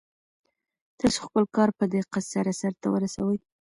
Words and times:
تاسو 0.99 1.19
خپل 1.27 1.43
کار 1.55 1.69
په 1.77 1.83
دقت 1.95 2.23
سره 2.33 2.51
سرته 2.61 2.87
ورسوئ. 2.91 3.37